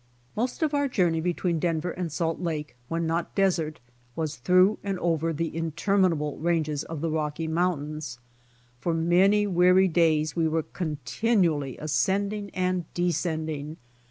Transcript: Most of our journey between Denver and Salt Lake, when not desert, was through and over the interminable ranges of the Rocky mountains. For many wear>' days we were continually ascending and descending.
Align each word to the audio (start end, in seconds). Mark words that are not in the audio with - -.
Most 0.35 0.63
of 0.63 0.73
our 0.73 0.87
journey 0.87 1.21
between 1.21 1.59
Denver 1.59 1.91
and 1.91 2.11
Salt 2.11 2.39
Lake, 2.39 2.75
when 2.87 3.05
not 3.05 3.35
desert, 3.35 3.79
was 4.15 4.37
through 4.37 4.79
and 4.83 4.97
over 4.97 5.31
the 5.31 5.55
interminable 5.55 6.39
ranges 6.39 6.83
of 6.83 7.01
the 7.01 7.11
Rocky 7.11 7.47
mountains. 7.47 8.17
For 8.79 8.95
many 8.95 9.45
wear>' 9.45 9.87
days 9.87 10.35
we 10.35 10.47
were 10.47 10.63
continually 10.63 11.77
ascending 11.77 12.49
and 12.55 12.91
descending. 12.95 13.77